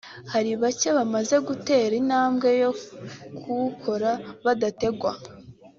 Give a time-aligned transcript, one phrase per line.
[0.33, 2.71] hari bake bamaze gutera intambwe yo
[3.39, 4.11] kuwukora
[4.45, 5.11] badategwa